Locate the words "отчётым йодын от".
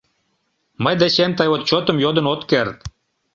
1.55-2.41